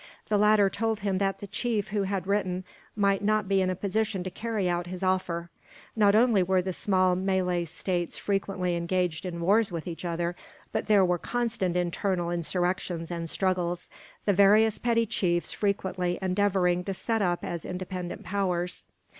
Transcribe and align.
The 0.29 0.37
latter 0.39 0.67
told 0.67 1.01
him 1.01 1.19
that 1.19 1.37
the 1.37 1.45
chief 1.45 1.89
who 1.89 2.01
had 2.05 2.25
written 2.25 2.63
might 2.95 3.23
not 3.23 3.47
be 3.47 3.61
in 3.61 3.69
a 3.69 3.75
position 3.75 4.23
to 4.23 4.31
carry 4.31 4.67
out 4.67 4.87
his 4.87 5.03
offer. 5.03 5.51
Not 5.95 6.15
only 6.15 6.41
were 6.41 6.63
the 6.63 6.73
small 6.73 7.15
Malay 7.15 7.65
states 7.65 8.17
frequently 8.17 8.75
engaged 8.75 9.27
in 9.27 9.41
wars 9.41 9.71
with 9.71 9.85
each 9.87 10.03
other, 10.03 10.35
but 10.71 10.87
there 10.87 11.05
were 11.05 11.19
constant 11.19 11.77
internal 11.77 12.31
insurrections 12.31 13.11
and 13.11 13.29
struggles, 13.29 13.89
the 14.25 14.33
various 14.33 14.79
petty 14.79 15.05
chiefs 15.05 15.53
frequently 15.53 16.17
endeavouring 16.19 16.83
to 16.85 16.95
set 16.95 17.21
up 17.21 17.45
as 17.45 17.63
independent 17.63 18.23
powers. 18.23 18.87